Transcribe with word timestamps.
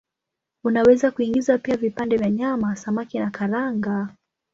Unaweza 0.63 1.11
kuingiza 1.11 1.57
pia 1.57 1.77
vipande 1.77 2.17
vya 2.17 2.29
nyama, 2.29 2.75
samaki 2.75 3.19
na 3.19 3.29
karanga. 3.29 4.15